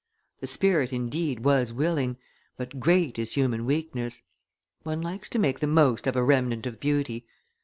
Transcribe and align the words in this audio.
The 0.39 0.47
spirit, 0.47 0.91
indeed, 0.91 1.41
was 1.41 1.71
willing, 1.71 2.17
but 2.57 2.79
great 2.79 3.19
is 3.19 3.33
human 3.33 3.67
weakness; 3.67 4.23
one 4.81 4.99
likes 5.03 5.29
to 5.29 5.37
make 5.37 5.59
the 5.59 5.67
most 5.67 6.07
of 6.07 6.15
a 6.15 6.23
remnant 6.23 6.65
of 6.65 6.79
beauty. 6.79 7.27